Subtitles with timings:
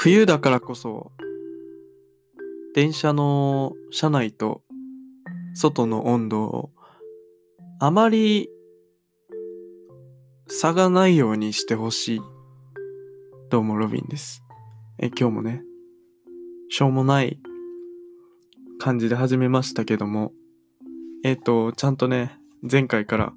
[0.00, 1.10] 冬だからこそ、
[2.72, 4.62] 電車の車内と
[5.54, 6.70] 外の温度を
[7.80, 8.48] あまり
[10.46, 12.20] 差がないようにしてほしい。
[13.50, 14.44] どうもロビンです。
[15.00, 15.64] え、今日もね、
[16.68, 17.40] しょうもない
[18.78, 20.30] 感じで始めましたけども、
[21.24, 23.32] えっ、と、ちゃんとね、前回から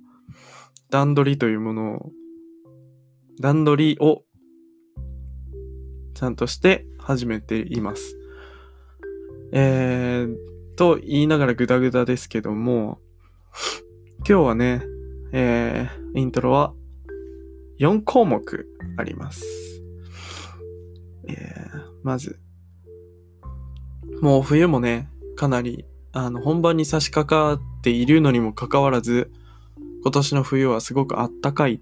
[0.91, 2.11] 段取りというものを、
[3.39, 4.21] 段取りを
[6.21, 8.15] ちゃんとして始めています。
[9.53, 12.99] えー、と言いながらグダグダですけども、
[14.17, 14.83] 今日はね、
[15.31, 16.75] えー、イントロは
[17.79, 19.43] 4項目あります。
[21.27, 22.39] えー、まず、
[24.21, 27.27] もう冬もね、かなり、あの、本番に差し掛
[27.57, 29.31] かっているのにもかかわらず、
[30.03, 31.81] 今年の冬はすごくあったかい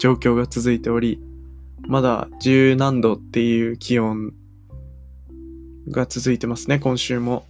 [0.00, 1.20] 状況が続いており、
[1.86, 4.32] まだ十何度っていう気温
[5.88, 7.44] が続いてますね、今週も。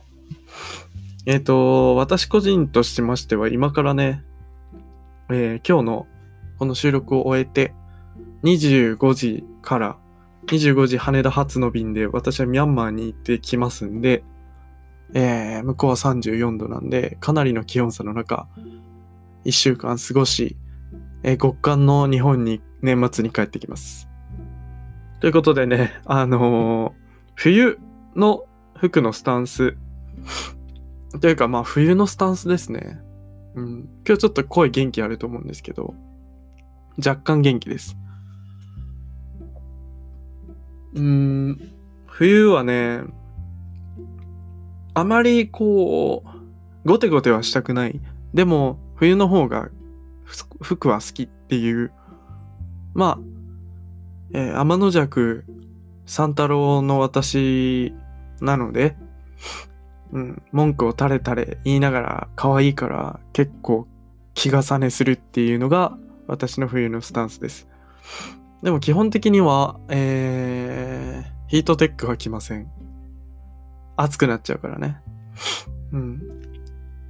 [1.26, 4.24] えっ、と、私個人としましては、今からね、
[5.30, 6.06] えー今日の
[6.58, 7.74] この収録を終えて、
[8.42, 9.96] 25時から、
[10.46, 14.24] 25時羽田発の便で私はミャンマーに行ってきますんで、
[15.14, 18.48] えー向こうは34度なんで、かなりの気温差の中、
[19.44, 20.56] 1週間過ごし、
[21.22, 24.11] えー極寒の日本に年末に帰ってきます。
[25.22, 27.02] ということでね、あのー
[27.36, 27.78] 冬
[28.16, 28.44] の
[28.76, 29.76] 服のスタンス、
[31.20, 32.98] というかまあ冬のスタンスですね。
[33.54, 33.88] うん。
[34.04, 35.94] 今日ちょっと声元気あると思うんですけど、
[36.98, 37.96] 若干元気です。
[40.94, 41.72] うん、
[42.06, 43.02] 冬はね、
[44.92, 46.24] あまりこ
[46.84, 48.00] う、ゴテゴテはしたくない。
[48.34, 49.68] でも、冬の方が
[50.60, 51.92] 服は好きっていう、
[52.92, 53.31] まあ、
[54.32, 55.44] えー天の弱
[56.06, 57.94] 三太郎の私
[58.40, 58.96] なので、
[60.12, 63.86] うん、文句を垂れ垂れ言いながら可愛いから結構
[64.34, 67.68] 気重ねするっていうのが私の冬のスタンスです。
[68.62, 72.70] でも基本的には、えー、ヒートテックは着ません。
[73.96, 75.00] 暑くなっちゃうからね。
[75.92, 76.20] うん。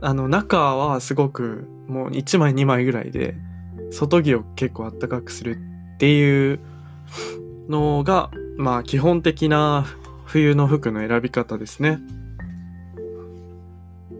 [0.00, 3.36] あの、中はすごくもう1枚2枚ぐらいで、
[3.90, 5.58] 外着を結構あったかくする
[5.94, 6.58] っていう
[7.68, 9.86] のが、まあ基本的な
[10.24, 12.00] 冬の服の選び方ですね。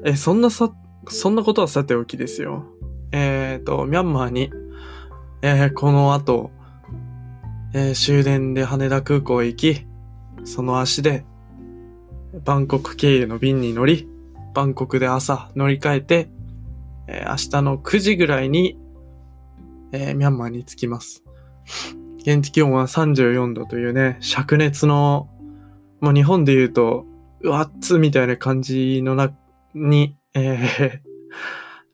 [0.05, 0.73] え、そんなさ、
[1.09, 2.65] そんなことはさておきですよ。
[3.13, 4.53] えっ、と、ミャンマーに、
[5.43, 6.51] えーこの後、
[7.75, 9.87] えー終電で羽田空港へ行き、
[10.45, 11.25] その足で、
[12.45, 14.09] バンコク経由の便に乗り、
[14.55, 16.31] バンコクで朝乗り換えて、
[17.07, 18.79] えー明日の9時ぐらいに、
[19.93, 21.23] えーミャンマーに着きます。
[22.23, 25.29] 現地気温は34度というね、灼熱の、
[26.01, 27.05] もう日本で言うと、
[27.43, 29.37] うわっつみたいな感じのな、
[29.75, 31.01] に、えー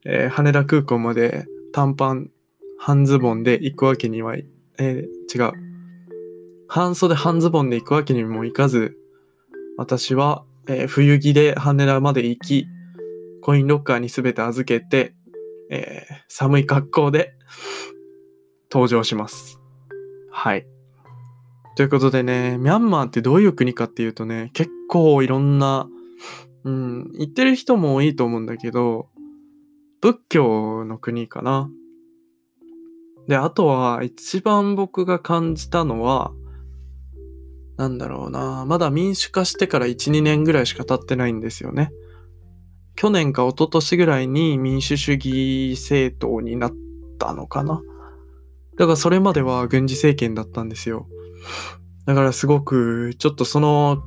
[0.04, 2.30] えー羽田空港まで短パン、
[2.78, 5.52] 半ズボンで行くわけには、えー違う。
[6.68, 8.96] 半袖半ズボンで行くわけにもいかず、
[9.78, 12.66] 私は、えー冬着で羽田まで行き、
[13.40, 15.14] コインロッカーにすべて預けて、
[15.70, 17.32] えー寒い格好で
[18.70, 19.57] 登場します。
[20.38, 20.68] はい。
[21.74, 25.88] ということでね、ミャンマーってどういう国かっていうとね、結構いろんな、
[26.62, 29.08] うん、言ってる人も多いと思うんだけど、
[30.00, 31.68] 仏教の国かな。
[33.26, 36.30] で、あとは一番僕が感じたのは、
[37.76, 41.90] なんだろうな、まだ民主化してから1、2年ぐらいしか経ってないんですよね。
[42.94, 46.72] 去年か一昨年ぐらいに民主主義政党になっ
[47.18, 47.82] たのかな。
[48.78, 51.08] だからそれまでは軍事政権だったんですよ。
[52.06, 54.02] だからすごく、ちょっとその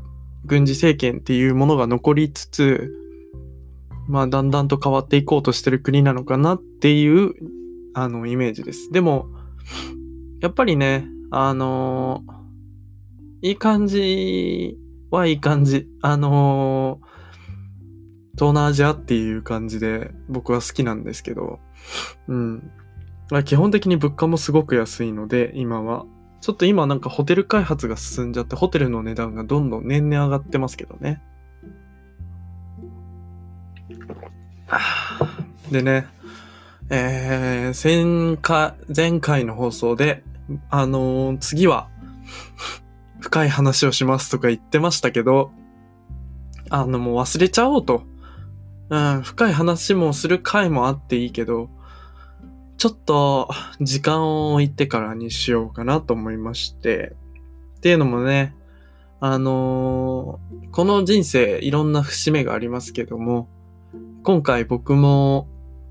[0.45, 2.91] 軍事政権っていうものが残りつつ、
[4.07, 7.33] まあだんだんと変わっていこうとしてる国なのかなっていう、
[7.93, 8.89] あの、イメージです。
[8.91, 9.27] でも、
[10.41, 12.23] やっぱりね、あの
[13.41, 14.77] いい感じ
[15.09, 15.87] はいい感じ。
[16.01, 16.99] あの
[18.33, 21.59] 東南アジアっていう感じで僕は好きなんですけど、
[22.27, 22.71] うん。
[23.43, 26.05] 基本的に物価もすごく安いので、今は。
[26.41, 31.21] ちょっと今なんかホテル開発が進んじゃって、ホテルの値段がどんどん年々上がってますけどね。
[35.71, 36.07] でね、
[36.89, 40.23] えー、前回、前回の放送で、
[40.69, 41.87] あのー次は、
[43.19, 45.51] 深い話をしますとか言ってましたけど、
[46.69, 48.03] あの、もう忘れちゃおうと。
[48.89, 51.69] うん、深い話もする回もあっていいけど、
[52.81, 53.47] ちょっと
[53.79, 57.15] 時間を置いてからにしようかなと思いまして。
[57.77, 58.55] っていうのもね、
[59.19, 63.47] あのーこの人生いろんな節目がありますけども、
[64.23, 65.47] 今回僕も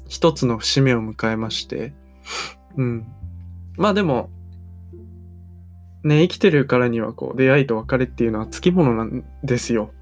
[0.09, 1.95] 一つの節目を迎えまして、
[2.77, 3.07] うん。
[3.77, 4.29] まあでも、
[6.03, 9.93] ね、生きてるからにはこう、出会いと別れっていうのはつきものなんですよ。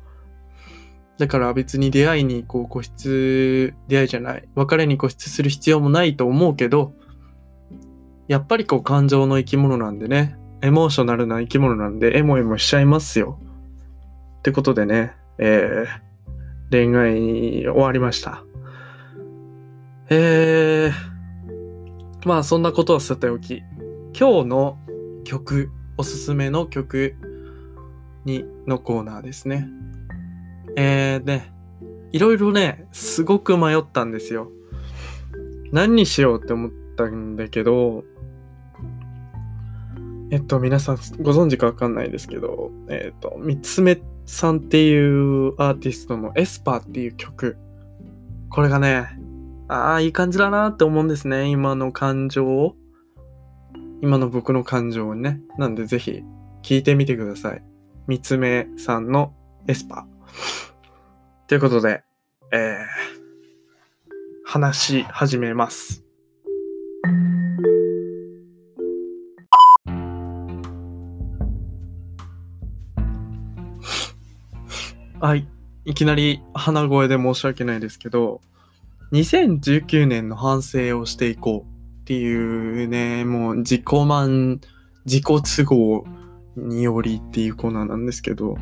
[1.19, 6.95] だから別に出会いにこう固執、出会いじゃない、別れに固執する必要もないと思うけど、
[8.29, 13.41] やっぱりこう感情の生き物なんでね、エモーショナルな生き物なんで、エモエモしちゃいますよ。
[14.39, 18.45] ってことでね、えー、恋愛終わりました。
[20.11, 23.63] えー、まあそんなことはさておき、
[24.19, 24.79] 今日の
[25.25, 27.17] 曲、おすすめの曲
[28.25, 29.69] にのコーナーですね。
[30.81, 31.53] えー、ね、
[32.13, 34.53] いろいろね、すごく迷ったんですよ。
[35.73, 38.05] 何にしようって思ったんだけど、
[40.31, 47.57] えっと、皆さんご存知かわかんないですけど、えっと、三つ目さんっていうアーティストのエスパーっていう曲。
[48.49, 49.09] これがね、
[49.67, 51.49] ああ、いい感じだなって思うんですね。
[51.49, 52.77] 今の感情を。
[54.01, 55.41] 今の僕の感情をね。
[55.59, 56.23] なんでぜひ
[56.63, 57.65] 聞いてみてください。
[58.07, 59.35] 三つ目さんの
[59.67, 60.68] エスパー。
[61.49, 62.03] ということで、
[62.53, 62.87] えー、
[64.45, 66.05] 話し始めます。
[75.21, 75.49] はい。
[75.87, 78.43] いきなり鼻声で申し訳ないですけど、
[79.13, 84.61] 2019年の反省をしていこうっていうね、もう自己満、
[85.07, 86.05] 自己都合
[86.57, 88.59] によりっていうコーナーなんですけど、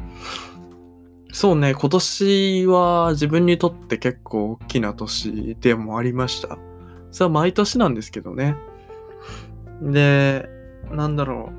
[1.37, 6.56] そうね、今年は自分にとって結構大きな年でもありました。
[7.11, 8.56] それは毎年なんですけどね。
[9.83, 10.49] で、
[10.91, 11.50] なんだろ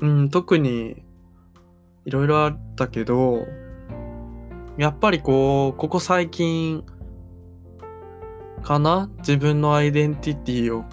[0.00, 0.06] う。
[0.08, 1.04] うん、特に
[2.06, 3.46] いろいろあったけど、
[4.78, 6.84] やっぱりこう、ここ最近
[8.64, 9.08] かな？
[9.18, 10.84] 自分のアイデンティティを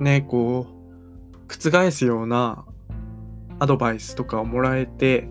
[0.00, 2.64] ね、こう、覆すような
[3.60, 5.28] アドバイスとかをもらえて、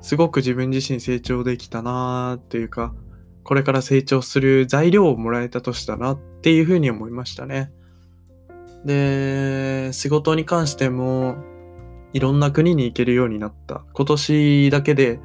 [0.00, 2.94] すごく自分自身成長できたなーっていうか、
[3.42, 7.72] これから成長する材料をもらえた年だなっていうふうに思いましたね。
[8.84, 11.36] で、仕事に関しても、
[12.12, 13.84] いろんな国に行けるようになった。
[13.92, 15.20] 今年だけで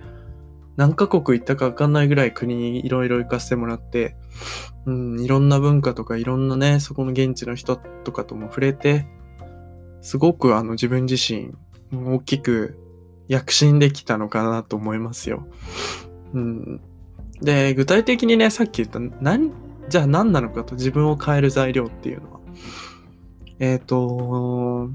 [0.77, 4.15] 何カ国行ったかわかんないぐらい国にいろいろ行かせてもらって、
[4.85, 9.05] うん、いろんな文化とかいろんなね、そこの現地の人とかとも触れて、
[10.01, 11.53] すごくあの自分自身
[11.93, 12.79] 大きく
[13.31, 15.47] 躍進できたのかなと思いますよ。
[16.33, 16.81] うん、
[17.41, 19.51] で、具体的にね、さっき言った、何、
[19.87, 22.39] じゃあ何なのかと自分を変える材料っていうのは。
[23.59, 24.89] えっ、と、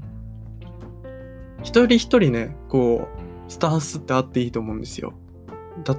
[1.63, 3.07] 一人一人ね、こ
[3.47, 5.13] う、スタンスってあっていいと思うんですよ。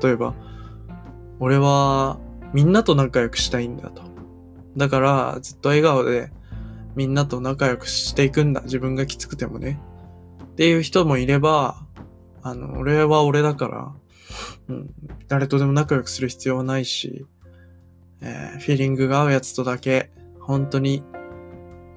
[0.02, 0.34] 例えば、
[1.40, 2.20] 俺は
[2.52, 4.02] みんなと仲良くしたいんだと。
[4.76, 6.30] だから、ずっと笑顔で
[6.94, 8.60] みんなと仲良くしていくんだ。
[8.60, 9.80] 自分がきつくてもね。
[10.52, 11.87] っていう人もいれば、
[12.42, 13.92] あの、俺は俺だから、
[14.68, 14.90] うん、
[15.28, 17.26] 誰とでも仲良くする必要はないし、
[18.20, 21.04] えーフィーリングが合うやつとだけ、本当に、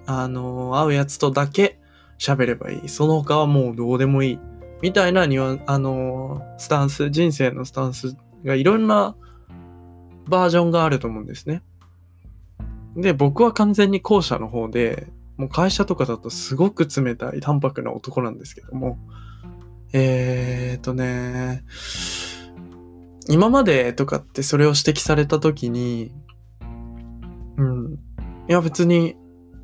[0.05, 1.79] あの合うやつとだけ
[2.19, 2.89] 喋ればいい。
[2.89, 4.39] その他はもうどうでもいい。
[4.81, 9.15] みたいなには、あのスタンス、人生のスタンスがいろんな
[10.27, 11.61] バージョンがあると思うんですね。
[12.95, 15.07] で、僕は完全に後者の方で、
[15.37, 18.97] もう会社とかだとすごく冷たい淡白な男なんですけども、
[19.93, 21.63] えーとね、
[23.27, 26.11] 今までとかってそれを指摘された時に、
[27.57, 27.93] うん、
[28.47, 29.15] いや別に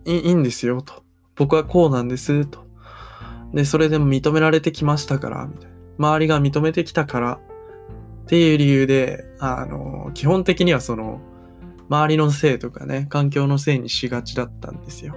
[0.06, 1.04] いいいいんですよと。
[1.36, 2.66] 僕はこうなんですと。
[3.54, 5.78] で、それでも認められてきましたから、みたいな。
[5.98, 7.40] 周りが認めてきたから
[8.24, 11.22] っていう理由で、あの、基本的にはその、
[11.90, 15.16] 周りのせいとかね、環境のせいにしがちだったんですよ。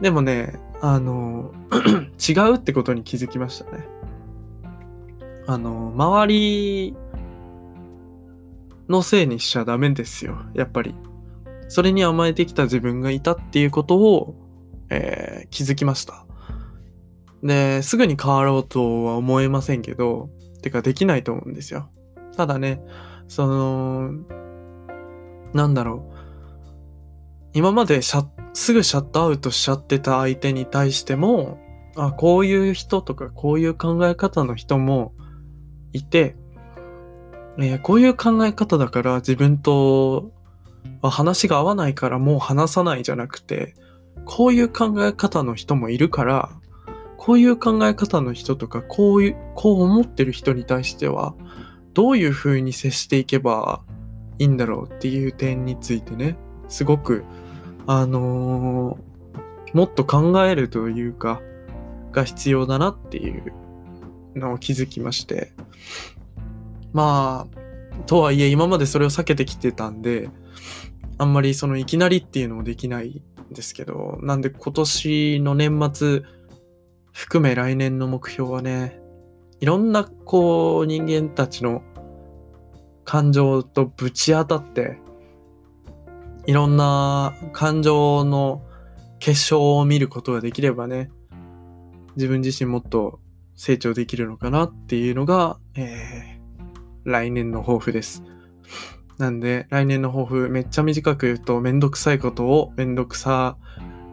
[0.00, 1.50] でもね、あの、
[2.20, 3.88] 違うってことに気づきましたね。
[5.46, 6.96] あの、周り
[8.90, 10.94] のせいにしちゃダメですよ、やっぱり。
[11.68, 14.34] それに甘えてきた自分がいたっていうことを、
[14.90, 16.26] えー気づきました。
[17.42, 20.28] で、すぐに変わろうとは思えませんけど、
[20.60, 21.88] てかできないと思うんですよ。
[22.36, 22.82] ただね、
[23.28, 24.10] その、
[25.54, 26.14] なんだろう。
[27.54, 31.58] 今までシャッすぐシャットアウトしちゃってた相手に対しても、
[31.96, 35.12] あ、こういう人とかこういう考え方の人も
[35.92, 36.36] いて、
[37.58, 40.32] えーこういう考え方だから自分と
[41.02, 43.74] は話が合わないからもう話さないじゃなくて、
[44.24, 46.50] こういう考え方の人もいるから、
[47.16, 51.34] こういう考え方の人とか、こういう、こう思ってる人に対しては、
[51.92, 53.82] どういう風に接していけば
[54.38, 56.36] いいんだろうっていう点についてね、
[56.68, 57.24] すごく、
[57.86, 61.40] あのー、もっと考えるというか、
[62.12, 63.52] が必要だなっていう
[64.36, 65.52] のを気づきまして。
[66.92, 70.30] まあ、とはいえ今までそれを避けてきてたんで、
[71.18, 76.22] あんまりそのいきなりっていうのもできないんですけど、なんで今年の年末
[77.12, 79.00] 含め来年の目標はね、
[79.60, 81.82] いろんなこう人間たちの
[83.04, 84.98] 感情とぶち当たって、
[86.46, 88.62] いろんな感情の
[89.18, 91.10] 結晶を見ることができればね、
[92.16, 93.20] 自分自身もっと
[93.56, 98.22] 成長できるのかなっていうのが、えー、来年の抱負です。
[99.18, 103.56] なんで、来年の抱負、めっちゃ短く言うと、めんどくさいことをめんどくさ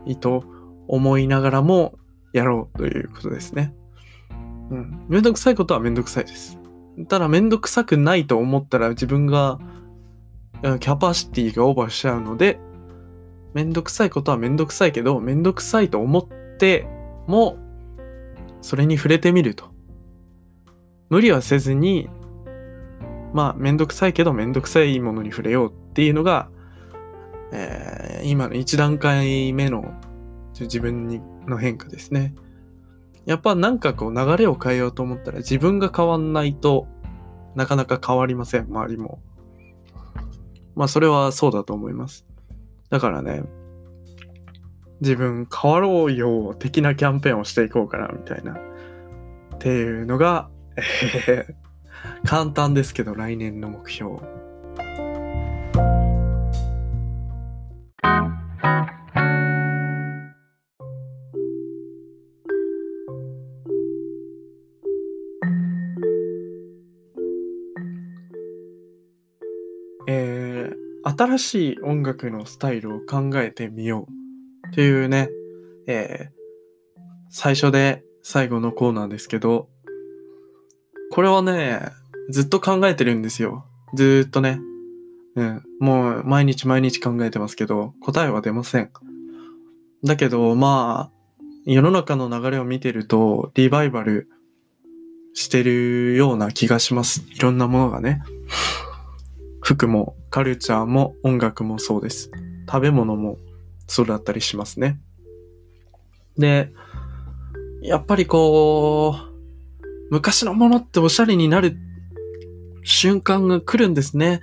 [0.06, 0.44] いと
[0.88, 1.96] 思いながらも
[2.34, 3.74] やろうということですね。
[4.70, 5.06] うん。
[5.10, 6.60] めんどくさいことはめんどくさいです。
[7.08, 9.60] ただ、めんどくさくないと思ったら自分が、
[10.62, 12.60] キャパシティがオーバーしちゃうので、
[13.54, 16.28] めんどくさいことはめんどくさいけど、めんどくさいと思っ
[16.58, 16.88] て
[17.28, 17.58] も、
[18.62, 19.72] それに触れてみると。
[21.10, 22.10] 無理はせずに、
[23.34, 26.50] まあ、めんどくさいけどめんどくさいものに触れようっていうのが、
[27.52, 29.94] えー、今の一段階目の
[30.60, 32.34] 自分にの変化ですね。
[33.26, 36.88] やっぱなんかこう流れを変えようと思ったら自分が変わんないと
[37.56, 39.20] なかなか変わりません、周りも。
[40.82, 42.26] まあそれはそうだと思います。
[42.90, 43.44] だからね、
[45.00, 48.54] 自分変わろうよ的なキャンペーンをしていこうかなみたいな。
[48.54, 50.50] っていうのが、
[51.28, 54.22] えー、簡単ですけど来年の目標。
[71.22, 74.08] 新しい音楽のスタイルを考えてみよ
[74.66, 75.30] うっていうね、
[75.86, 77.00] えー、
[77.30, 79.70] 最初で最後のコーナーですけど、
[81.12, 81.82] これはね、
[82.32, 83.68] ずっと考えてるんですよ。
[83.94, 84.62] ずっとね。
[85.36, 85.64] うん。
[85.80, 88.90] もう毎日毎日考えてますけど、答えは出ません。
[90.04, 94.28] だけど、まあ、世の中の流れを見てると、リバイバル
[95.36, 97.24] してるような気がします。
[97.30, 98.24] いろんなものがね。
[99.62, 102.32] 服も、カルチャーも、音楽もそうです。
[102.66, 103.38] 食べ物も
[103.86, 105.00] そうだったりしますね。
[106.38, 106.72] で、
[107.82, 111.78] やっぱりこう、昔のものっておしゃれになる
[112.84, 114.40] 瞬間が来るんですね。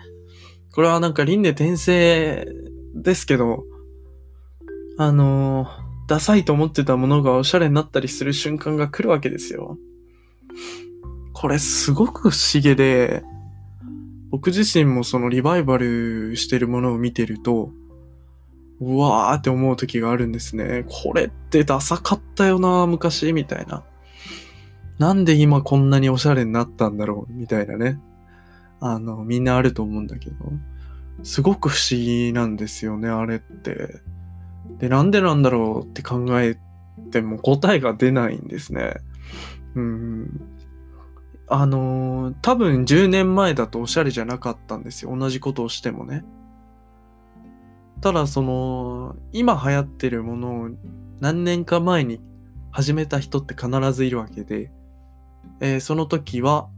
[0.72, 2.46] これはなんか輪廻転生
[2.94, 3.64] ですけど、
[4.98, 5.66] あの、
[6.06, 9.78] ダサいと思ってたものがおしゃれになったりする瞬間が来るわけですよ。
[11.32, 13.22] これすごく不思議で、
[14.30, 17.72] 僕自身もそのリバイバルしてるものを見てると、
[18.80, 20.84] うわーって思う時があるんですね。
[20.88, 23.84] これってダサかったよな、昔、みたいな。
[24.98, 28.00] なんで今こんなにおしゃれになったんだろうみたいなね。
[28.80, 30.36] あの、みんなあると思うんだけど、
[31.22, 34.00] すごく不思議なんですよね、あれって。
[34.78, 36.56] で、なんでなんだろうって考え
[37.10, 38.94] ても答えが出ないんですね。
[39.74, 40.40] うん。
[41.50, 45.16] あの多分10年前だとおしゃれじゃなかったんですよ。
[45.16, 46.24] 同じことをしてもね。
[48.00, 50.68] ただその、今流行ってるものを
[51.20, 52.20] 何年か前に
[52.70, 54.70] 始めた人って必ずいるわけで、
[55.60, 56.68] えー、その時は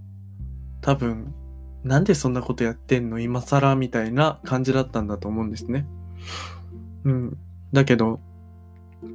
[0.80, 1.34] 多分
[1.82, 3.18] なんでそんなことやってんの？
[3.18, 5.86] 今更みたいな感じだったんだと思うんですね。
[7.04, 7.38] うん。
[7.72, 8.20] だけど、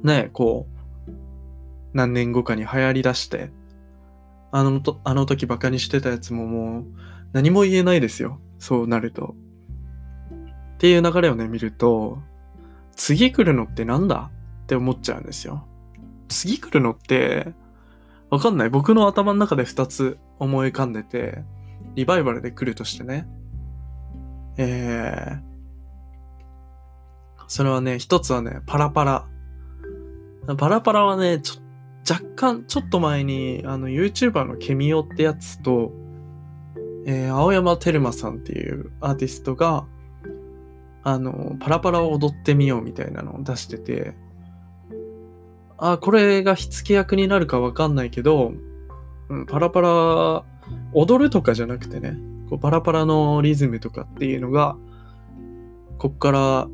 [0.02, 0.66] ね、こ
[1.08, 1.10] う、
[1.92, 3.50] 何年後かに流行り出して、
[4.56, 6.84] あのと、あの時バカにしてたやつももう
[7.34, 8.40] 何も言えないですよ。
[8.58, 9.34] そうなると。
[10.76, 12.18] っていう流れをね、見ると、
[12.96, 14.30] 次来るのってなんだ？
[14.62, 15.68] って思っちゃうんですよ。
[16.28, 17.52] 次来るのって、
[18.30, 18.70] わかんない。
[18.70, 21.44] 僕の頭の中で2つ思い浮かんでて、
[21.94, 23.28] リバイバルで来るとしてね。
[24.56, 25.40] えー、
[27.46, 29.26] それはね、一つはね、パラパラ。
[30.56, 31.65] パラパラはね、ちょ、
[32.08, 35.92] 若干、ちょっと前に、あの、YouTuber のケミオってやつと、
[37.06, 39.86] えー、青山テルマさんっていうアーティストが、
[41.02, 44.14] あの、パラパラを踊ってみようみたいなのを出してて、
[45.78, 48.52] あ、これが火付け役になるかわかんないけど、
[49.28, 50.44] うん、パラパラ、
[50.92, 52.16] 踊るとかじゃなくてね、
[52.50, 54.76] こうパラパラのリズムとかっていうのが、
[55.98, 56.68] こっから、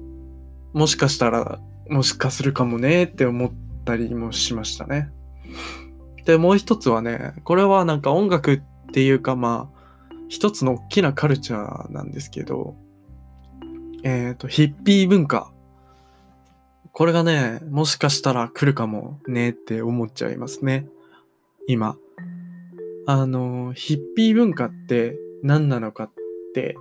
[0.73, 3.53] もしかしたら、もしかするかもねって思っ
[3.85, 5.11] たりもしましたね。
[6.25, 8.61] で、もう一つはね、これはなんか音楽っ
[8.93, 9.83] ていうかまあ、
[10.29, 12.77] 一つの大きなカルチャーなんですけど、
[14.05, 15.53] えっ、ー、と、ヒッピー文化。
[16.93, 20.87] これがね、もしかしたら来るかもねって思っちゃいますね。
[21.67, 21.97] 今。
[23.07, 26.13] あの、ヒッピー文化って何なのかっ
[26.55, 26.77] て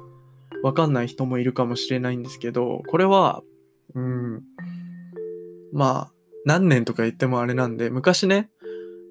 [0.63, 3.41] わかんない人もいるかもしれないんですけど、これは、
[3.95, 4.43] うん、
[5.73, 6.11] まあ、
[6.45, 8.49] 何年とか言ってもあれなんで、昔ね、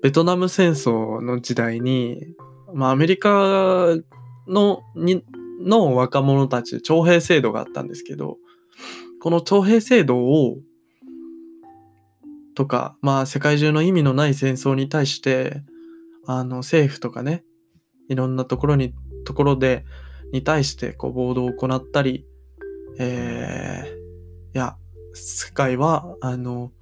[0.03, 2.35] ベトナム戦争の時代に、
[2.73, 3.89] まあアメリカ
[4.49, 5.25] の、に、
[5.61, 8.39] の若者たち、徴兵制度があったんですけど、
[9.21, 10.59] この徴兵制度を、
[12.55, 15.63] とか、まあ世界中の意味のない戦争に対して、
[16.27, 17.45] あの政府とかね、
[18.09, 19.85] いろんなところに、ところで、
[20.33, 22.25] に対してこう暴動を行ったり、
[22.99, 24.77] えー、いや、
[25.13, 26.73] 世界は、あの、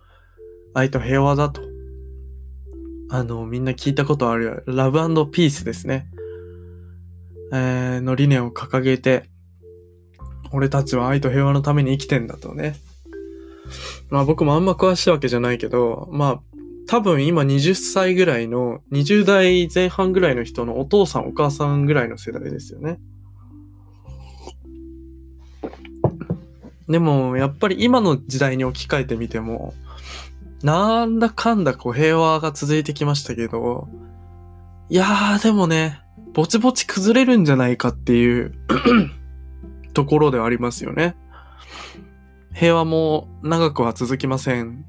[0.75, 1.68] 愛と平和だと。
[3.11, 4.99] あの、みんな聞いたことあるよラブ
[5.31, 6.07] ピースですね。
[7.53, 9.25] えー、の理念を掲げて、
[10.53, 12.77] 俺たちは愛と平和のために生きてんだとね。
[14.11, 16.41] まあ僕もあんま詳しいわけじゃないけど、まあ
[16.87, 22.99] 多分今20歳ぐらいの、20代前半ぐらいの人のお父さんお母さんぐらいの世代ですよね。
[26.89, 29.75] でもやっぱり今の時代に置き換えてみても、
[30.63, 33.89] なんだかんだこう平和が続いてきましたけど、
[34.89, 36.01] いやーでもね、
[36.33, 38.55] ぼちぼち崩れるんじゃないかっていう
[39.95, 41.17] ところではありますよね。
[42.53, 44.85] 平和も長くは続きません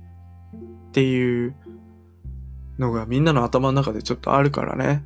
[0.89, 1.55] っていう
[2.79, 5.03] のがみんなの頭の中でちょっとあるからね。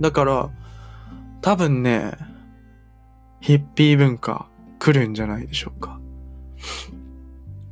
[0.00, 0.50] だから、
[1.42, 2.12] 多分ね、
[3.40, 6.00] ヒッピー文化来るんじゃないでしょうか。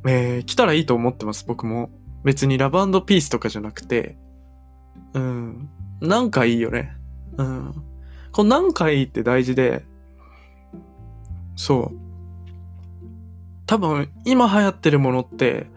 [0.07, 1.89] えー、来たらいいと思ってます、僕も。
[2.23, 4.17] 別にラブピースとかじゃなくて、
[5.13, 5.69] うん、
[6.01, 6.95] なんかいいよね。
[7.37, 7.73] うん。
[8.31, 9.85] この何回って大事で、
[11.55, 11.97] そう。
[13.65, 15.67] 多分、今流行ってるものって、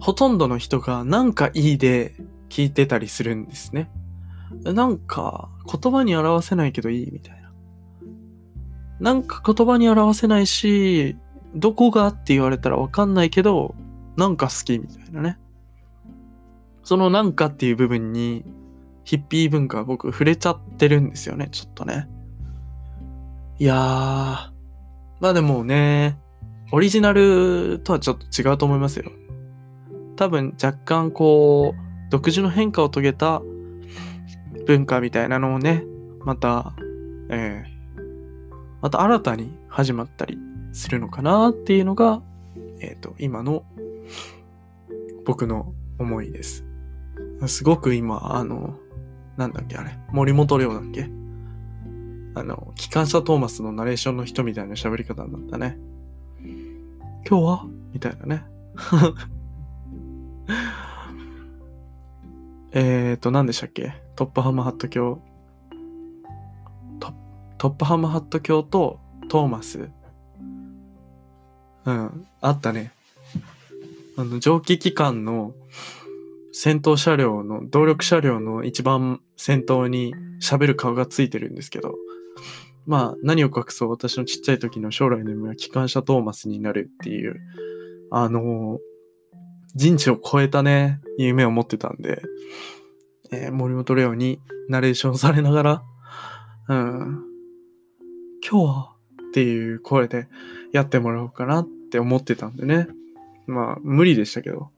[0.00, 2.14] ほとんどの人がなんかいいで
[2.48, 3.90] 聞いてたりするんですね。
[4.64, 7.52] なんか、言葉に表せないけどいいみたいな。
[9.00, 11.16] なんか言葉に表せないし、
[11.54, 13.74] どこがって言われたらわかんないけど、
[14.16, 15.38] なんか好きみたいなね。
[16.82, 18.44] そのなんかっていう部分に
[19.04, 22.08] ヒッピー文化は僕触れちゃってるんですよね、ちょっとね。
[23.58, 23.76] いやー、
[25.20, 26.18] まあでもね、
[26.72, 29.10] オリジナルとはちょっと違うと思いますよ。
[30.16, 33.42] 多分若干こう、独自の変化を遂げた
[34.66, 35.84] 文化みたいなのをね、
[36.24, 36.74] また、
[37.30, 38.02] えー、
[38.82, 40.38] また新たに始まったり
[40.78, 42.22] するのかなっていうのが、
[42.80, 43.64] えっ、ー、と、今の
[45.24, 46.64] 僕の思いです。
[47.46, 48.78] すごく今、あの、
[49.36, 51.10] なんだっけあれ、森本亮だっけ？
[52.34, 55.78] あの、機関車トーマスのナレーションの人みたいな喋り方になったね。
[57.28, 57.66] 今日は？
[57.92, 58.44] みたいなね。
[62.72, 63.94] えーと、何でしたっけ？
[64.14, 65.20] トップハムハット教。
[67.00, 67.12] ト
[67.58, 69.90] トップハムハット教とトーマス。
[71.88, 72.92] うん、あったね。
[74.18, 75.54] あの、蒸気機関の
[76.52, 81.94] 戦闘車両の、動力車両の一番先頭に喋る顔がついてるんですけど、
[82.86, 87.40] まあ何を隠そう私のちっちゃい時の将来の夢は機関車トーマスになるっていう、
[88.10, 88.80] あの
[89.74, 92.20] 人知を超えたね、夢を持ってたんで、
[93.30, 95.82] えー、森本レオにナレーションされながら、
[96.68, 97.24] うん、
[98.46, 98.94] 今日は
[99.28, 100.28] っていう声で
[100.72, 102.86] やってもらおうかなっって思ってたんでね。
[103.46, 104.70] まあ無理でしたけど。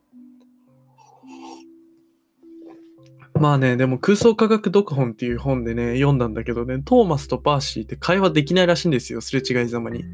[3.34, 10.04] まあね、でも空想科学読本っていう本でね、読んだんだけどね、トーマスとパーシーって会話できないらしいんですよ、すれ違いざまに。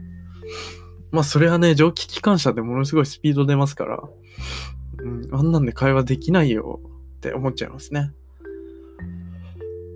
[1.11, 4.01] まあそれはね、蒸気機関車でものすごいスピード出ますから、
[4.99, 6.81] うん、あんなんで会話できないよ
[7.17, 8.13] って思っちゃいますね。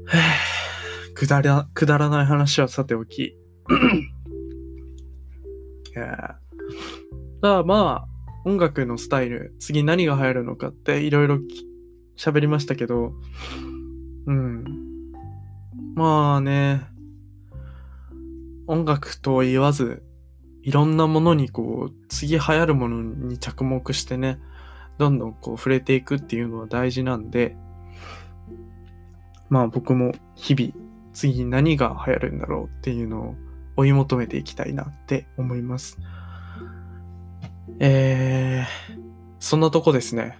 [1.14, 3.22] くだら、くだらない話はさておき。
[3.22, 3.36] い
[5.94, 6.38] や
[7.42, 8.09] らまあ、
[8.44, 11.38] 音楽のスタイル、次何が流行るのかっていろいろ
[12.16, 13.12] 喋りましたけど、
[14.26, 14.64] うん。
[15.94, 16.83] まあね、
[18.66, 20.03] 音楽と言わず、
[20.62, 24.38] いろんなものにこう、次流行るものに着目してね、
[24.98, 27.57] どんどんこう触れていくっていうのは大事なんで、
[29.48, 30.72] まあ僕も日々
[31.12, 33.35] 次何が流行るんだろうっていうのを
[33.76, 35.98] 追い求めていきたいなって思います。
[37.82, 38.94] えー、
[39.38, 40.38] そんなとこですね。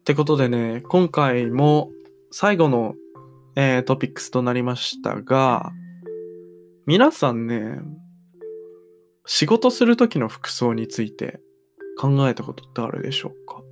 [0.00, 1.90] ってことでね、今回も
[2.30, 2.96] 最後の、
[3.56, 5.72] えー、トピックスとなりましたが、
[6.84, 7.78] 皆さんね、
[9.24, 11.40] 仕事する時の服装について
[12.00, 13.62] 考えたことってあるでしょうか？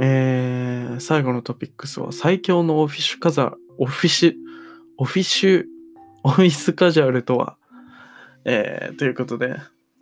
[0.00, 4.34] えー、最後のトピックスは最強のオフィシュカザ、オフィシュ、
[4.96, 5.64] オフィシュ、
[6.22, 7.58] オフィスカジュアルとは、
[8.46, 9.56] えー、ということで、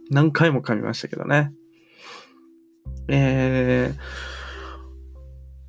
[0.08, 1.52] 何回も噛みましたけどね。
[3.08, 3.92] え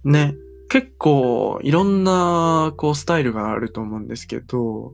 [0.05, 0.35] ー、ね、
[0.69, 4.93] 結構いろんなこうスタイルがあると思うんですけど、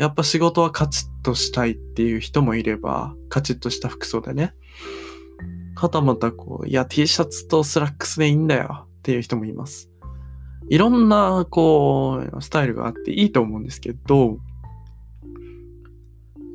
[0.00, 4.54] やっぱ仕事はカチッとしたいっていう人もいれば、カチッとした服装でね。
[5.76, 9.90] はたまたこう、いや T シャツとスラックスでいいんだよっていう人もいます。
[10.70, 14.38] いろんなこう、スタイルがあっていいと思うんですけど、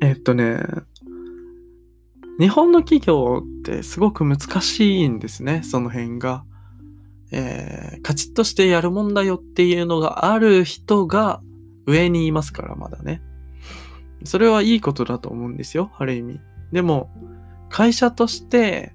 [0.00, 0.58] えっとね、
[2.40, 6.44] 日本の企業ってすごく難しいんですね、その辺が。
[7.30, 11.40] えー、カチッとしてやるもんだよっていうのがある人が
[11.86, 13.22] 上にいますから、まだね。
[14.24, 16.40] それはいいことだと思うんですよ、ある意味。
[16.72, 17.10] でも、
[17.68, 18.94] 会社として、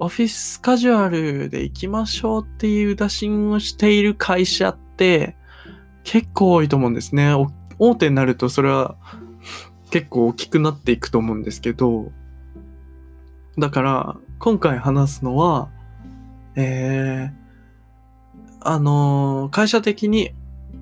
[0.00, 5.34] オフィスカジュアルで行きましょうっていう打診をしている会社って
[6.04, 7.34] 結構多いと思うんですね。
[7.78, 8.96] 大手になるとそれは
[9.90, 12.12] 結構大きくなっていくと思うんですけど、
[13.58, 15.68] だから今回話すのは、
[16.54, 17.32] えー、
[18.60, 20.30] あのー、会社的に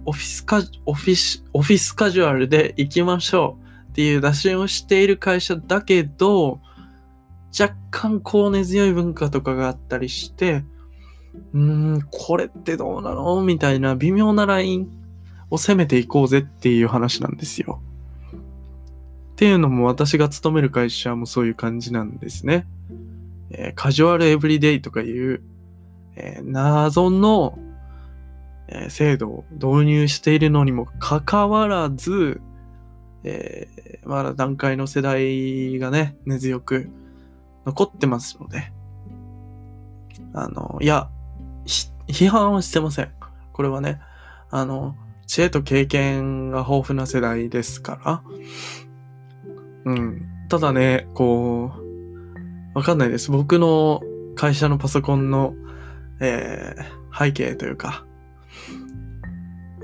[0.04, 3.65] オフィスカ、オフィス、オフィスカジュアルで行きましょう
[3.96, 6.60] っていう打診をしている会社だけど、
[7.58, 10.64] 若干こう根強い文化とかがあったりして、
[11.54, 11.60] うー
[11.96, 13.40] ん、これってどうなの？
[13.40, 14.90] みたいな微妙なライン
[15.48, 17.80] を攻めていこうぜっていう話なんですよ。
[19.32, 22.66] っていうのも私が勤める会社もそういう感じなんですね。
[23.48, 25.40] えー、カジュアルエブリデイとかいう、
[26.16, 27.58] えー、謎の、
[28.68, 32.42] えー、制度を導入しているのにもかかわらず、
[33.28, 36.88] えまだ段階の世代がね、根強く
[37.66, 38.72] 残ってますので、
[40.32, 41.10] あの、いや、
[42.06, 43.10] 批判はしてません。
[43.52, 44.00] これはね、
[44.50, 44.94] あの、
[45.26, 48.22] 知恵と経験が豊富な世代ですから、
[49.84, 50.22] うん。
[50.48, 51.72] ただね、こ
[52.74, 53.32] う、わかんないです。
[53.32, 54.00] 僕の
[54.36, 55.54] 会社のパソコンの、
[56.20, 58.04] えー、背景というか、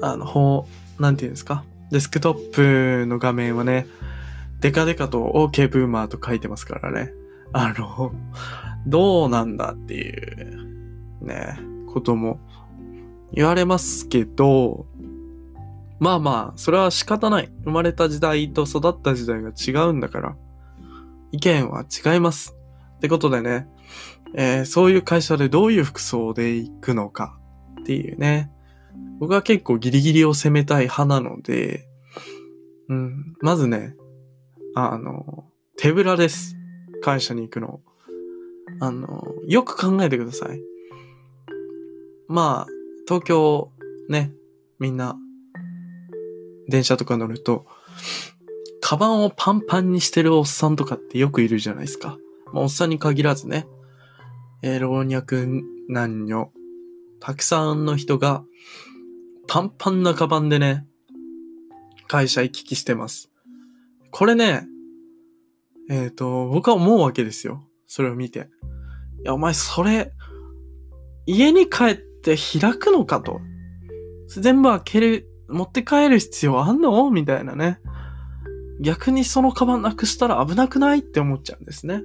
[0.01, 0.67] あの、ほ
[0.99, 1.65] う、なんていうんですか？
[1.93, 3.87] デスクトップの画面はね、
[4.61, 7.13] デカデカと OK ブーマーと書いてますからね。
[7.53, 8.13] あの、
[8.87, 11.59] どうなんだっていう、ね、
[11.93, 12.41] ことも
[13.31, 14.87] 言われますけど、
[16.01, 17.51] まあまあ、それは仕方ない。
[17.65, 20.37] 生まれた時代と育った時代が違うんだから、
[21.31, 22.57] 意見は違います。
[22.97, 23.69] ってことでね、
[24.35, 27.39] えー、そういう会社でどういう服装で行くのか
[27.83, 28.51] っていうね。
[29.19, 31.87] 僕は結構ギリギリを攻めたい派なので、
[32.89, 33.95] うん、まずね、
[34.75, 35.45] あの、
[35.77, 36.57] 手ぶらです。
[37.03, 37.81] 会社に行くの。
[38.81, 40.61] あの、よく考えてください。
[42.29, 42.73] まあ、
[43.07, 43.71] 東京
[44.09, 44.33] ね、
[44.79, 45.17] みんな、
[46.69, 47.67] 電車とか乗ると、
[48.81, 52.19] カバンをパンパンにしてるおっさんとかってよくいるじゃないですか。
[52.53, 53.67] まあ、おっさんに限らずね、
[54.63, 55.37] えー、老若
[55.89, 56.51] 男女、
[57.25, 58.43] たくさんの人が、
[59.47, 60.85] パンパンなカバンでね、
[62.09, 63.31] 会社行き来してます。
[64.11, 64.67] これね、
[65.89, 67.63] えっ、ー、と、僕は思うわけですよ。
[67.87, 68.51] それを見て。
[69.23, 70.13] いや、お前それ、
[71.25, 73.41] 家に帰って開くのかと。
[74.27, 77.09] 全部開ける、持って帰る必要あんの？
[77.13, 77.79] みたいなね。
[78.81, 80.99] 逆にそのカバンなくしたら危なくない？
[80.99, 82.03] って思っちゃうんですね。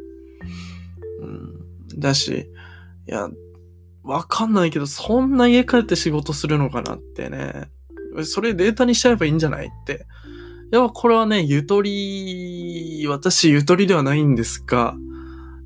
[1.21, 1.99] うん。
[1.99, 2.51] だし、
[3.07, 3.31] いや、
[4.07, 7.69] わかんないけど、そんな家帰って仕事するのかなってね。
[8.23, 10.07] それデータにしちゃえばいいんじゃないって
[10.71, 14.95] いや、これはね、ゆとり、私ゆとりではないんですが、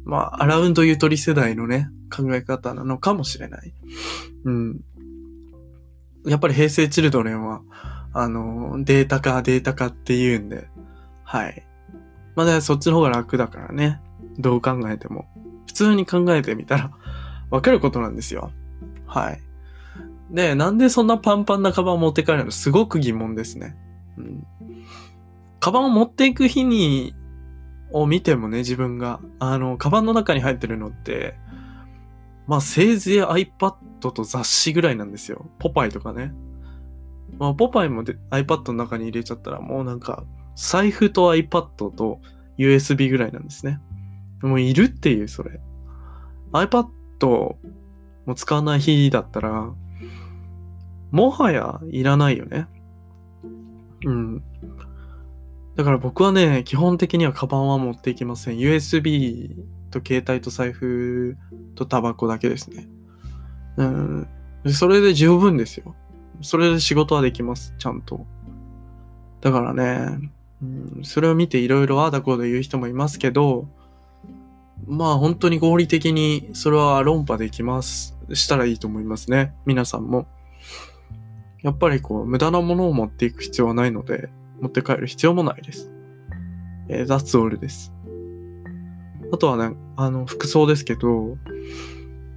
[0.05, 3.73] まあ、アラウンドゆとり世代のね、考え方なのかもしれない。
[4.45, 4.81] うん。
[6.27, 7.63] やっぱり平成チルドレンは、
[8.13, 10.67] あの、データ化、データ化って言うんで、
[11.23, 11.65] はい。
[12.35, 14.01] まあ、そっちの方が楽だからね。
[14.37, 15.25] どう考えても。
[15.65, 16.91] 普通に考えてみたら、
[17.51, 18.51] わかることなんですよ。
[19.05, 19.41] はい。
[20.31, 22.51] で、なんでそんなパンパンなカバン持って帰るの？
[22.51, 23.75] すごく疑問ですね。
[24.17, 24.47] うん。
[25.59, 27.13] カバンを持っていく日に、
[27.91, 31.35] を見てもね、自分が、あの、カバンの中に入ってるのって、
[32.47, 35.49] まあ、せいぜい iPad と雑誌ぐらいなんですよ。
[35.59, 36.33] ポパイとかね。
[37.37, 40.23] まあ、ポパイも iPad の中に入れちゃったら、もうなんか、
[40.55, 42.21] 財布と iPad と
[42.57, 43.79] USB ぐらいなんですね。
[44.41, 45.59] もういるっていう、それ。
[46.53, 46.87] iPad、
[47.27, 49.71] もう使わない日だったら、
[51.11, 52.67] もはやいらないよね。
[54.05, 54.43] うん。
[55.75, 58.57] だから僕はね、基本的にはカバンは持っていきません。
[58.57, 59.55] USB
[59.89, 61.37] と携帯と財布
[61.75, 62.87] とタバコだけですね。
[63.77, 64.27] うん。
[64.73, 65.95] それで十分ですよ。
[66.41, 67.73] それで仕事はできます。
[67.77, 68.25] ちゃんと。
[69.41, 70.31] だからね、
[70.61, 73.67] うん、それを見ていろいろああだこうだ言う人もいますけど、
[74.87, 78.17] まあ本当に合理的にそれは論破できます。
[78.33, 79.53] したらいいと思いますね。
[79.65, 80.27] 皆さんも。
[81.61, 85.91] やっぱりこう無駄なものを持っていく必要はないので、持って帰る必要もないです。
[86.89, 87.93] えー、that's all です。
[89.31, 91.37] あとはね、あの、服装ですけど、う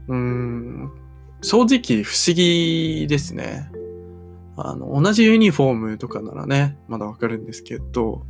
[0.08, 0.90] ーん、
[1.42, 3.70] 正直不思議ですね。
[4.56, 8.24] あの、同じユニフォームとかならね、まだわかるんですけど、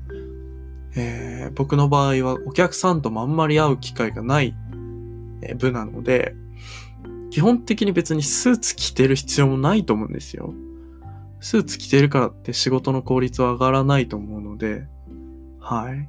[0.96, 4.54] えー、僕の場合はお客さんともあんまり会う機会がない
[5.56, 6.34] 部なので、
[7.30, 10.54] 基本的に別にスーツ着てる必要もないと思うんですよ。
[11.40, 14.86] スーツ着てるからって仕事の効率は上がらないと思うので、
[15.60, 16.08] はい。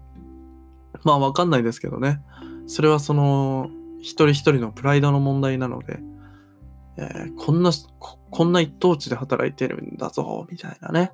[1.04, 2.22] まあわかんないですけどね。
[2.68, 3.70] それはその、
[4.00, 6.00] 一人一人のプライドの問題なので、
[6.98, 11.12] えー、こんなこ、こんな一等地で働いてるんだぞ、みたいなね。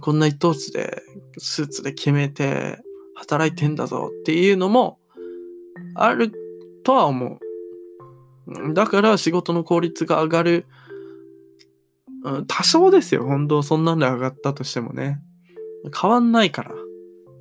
[0.00, 1.02] こんな一等地で
[1.38, 2.78] スーツで決めて
[3.14, 4.98] 働いてんだぞっていうのも
[5.94, 6.32] ある
[6.84, 7.38] とは思
[8.46, 8.74] う。
[8.74, 10.66] だから仕事の効率が上がる。
[12.24, 13.24] うん、多少ですよ。
[13.24, 15.20] 本当そんなんで上がったとしてもね。
[15.98, 16.74] 変わんないから。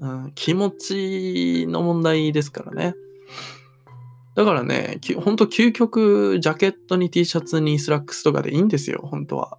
[0.02, 2.96] うん、気持ちの問題ですからね。
[4.36, 9.58] だからね、ほんと究極、ジャケットに T シャツにスラックスとかでいいんですよ、本当は。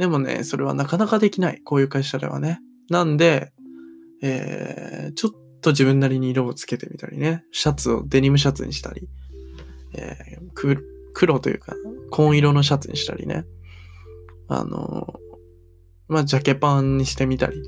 [0.00, 1.60] でもね、それはなかなかできない。
[1.62, 2.58] こういう会社ではね。
[2.88, 3.52] なんで、
[4.22, 7.44] えー、ちょっと自分なりに色をつけてみたりね。
[7.52, 9.10] シャツをデニムシャツにしたり、
[9.92, 10.78] えー、
[11.12, 11.74] 黒というか、
[12.10, 13.44] 紺色のシャツにしたりね。
[14.48, 15.20] あの
[16.08, 17.62] まあ、ジャケパンにしてみたり。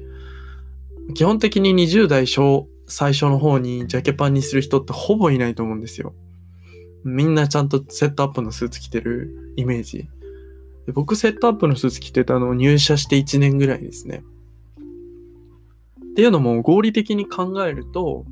[1.14, 6.14] 基本的に20代小、最初の方にジャケパンにする人ってほぼいないと思うんですよ。
[7.04, 10.08] みんなちゃんとセットアップのスーツ着てるイメージ。
[10.88, 14.24] 僕セットアップのスーツ着てたのを入社して1年ぐらいですね。
[16.12, 18.26] っていうのも合理的に考えると、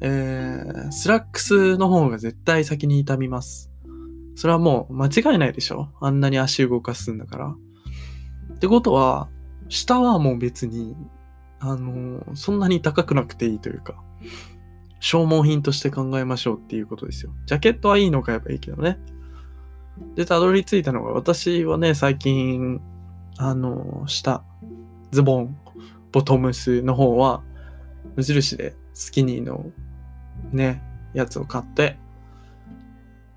[0.00, 3.70] えー、スラックスの方が絶対先に傷みます。
[4.34, 5.88] それはもう間違いないでしょ？
[6.00, 7.54] あんなに足動かすんだから。
[8.54, 9.28] ってことは、
[9.68, 10.96] 下はもう別に
[11.60, 14.02] あの、そんなに高くなくていいというか、
[15.00, 17.32] 消耗品として考えましょうっていうことですよ。
[17.46, 18.98] ジャケットはいいの買えばいいけどね。
[20.14, 22.80] で、たどり着いたのが、私はね、最近、
[23.36, 24.42] あの、下、
[25.10, 25.56] ズボン、
[26.12, 27.42] ボトムスの方は、
[28.16, 29.66] 無印でスキニーの
[30.52, 30.82] ね、
[31.14, 31.98] やつを買って、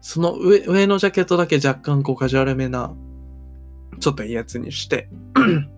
[0.02, 2.94] その上、上のジャケットだけ若干こうカジュアルめな、
[4.00, 5.10] ちょっといいやつにして、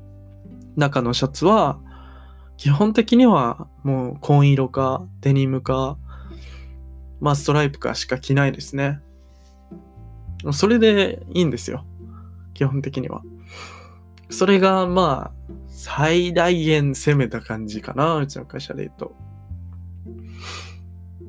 [0.78, 1.80] 中のシャツは、
[2.58, 5.98] 基本的にはもう紺色かデニムか、
[7.20, 9.02] まあストライプかしか着ないですね。
[10.52, 11.86] それでいいんですよ。
[12.54, 13.22] 基本的には。
[14.30, 18.18] それがまあ最大限攻めた感じかな。
[18.18, 19.16] うちの会社で言うと。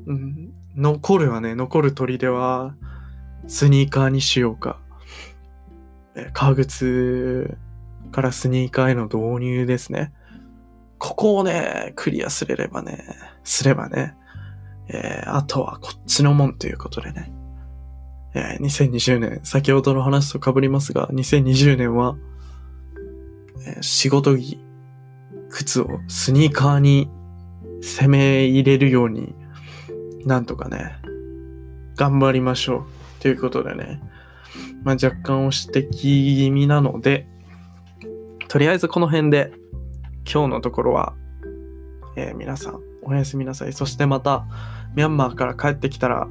[0.06, 2.74] うん、残るはね、残る砦は
[3.46, 4.80] スニーカーにしようか。
[6.32, 7.56] 革靴
[8.12, 10.12] からスニーカーへの導入ですね。
[10.98, 13.04] ここをね、クリアすれればね、
[13.42, 14.14] すればね、
[14.88, 17.32] えー、あとはこっちのもんということでね、
[18.34, 22.16] えー、2020年、先ほどの話と被りますが、2020年は、
[23.66, 24.60] えー、仕事着、
[25.50, 27.08] 靴をスニーカーに
[27.80, 29.34] 攻め入れるように、
[30.24, 30.96] なんとかね、
[31.96, 32.84] 頑張りましょう。
[33.20, 34.02] ということでね、
[34.82, 37.26] まあ、若干押し摘気味なので、
[38.48, 39.52] とりあえずこの辺で
[40.30, 41.14] 今日のところは、
[42.16, 43.72] えー、皆さんおやすみなさい。
[43.72, 44.44] そしてまた、
[44.94, 46.28] ミャンマーから帰ってきたら、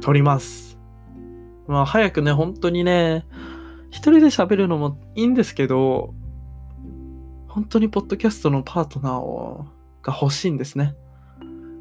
[0.00, 0.69] 撮ります。
[1.70, 3.24] まあ、早くね、本当にね、
[3.90, 6.14] 一人で喋るのもいいんですけど、
[7.46, 9.66] 本当にポッドキャストのパートナーを
[10.02, 10.96] が欲しいんですね。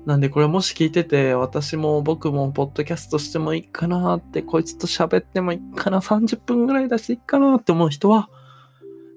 [0.05, 8.29] なんでこれもし聞いてて、私も僕もポッドキャストしてもいいかなって、こいつと喋ってもいいかな、30分ぐらい出していいかなって思う人は、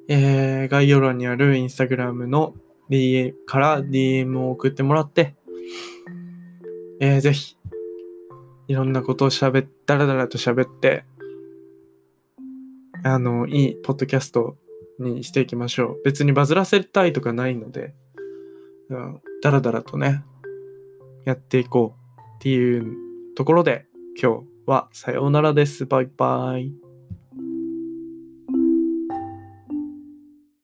[0.09, 2.55] えー、概要欄にあるインスタグラムの
[2.89, 5.35] DM から DM を送ってもらって、
[6.99, 7.59] えー、ぜひ、
[8.69, 11.05] いろんなことを喋っ、だらだらと喋って、
[13.05, 14.57] あの、いいポッドキャスト
[14.99, 16.03] にしていきましょう。
[16.05, 17.95] 別にバズらせたいとかないので、
[18.89, 20.23] うん、だらだらとね、
[21.25, 22.97] やっていこうっていう
[23.35, 23.87] ところで
[24.21, 25.87] 今日はさようならです。
[25.87, 26.82] バイバイ。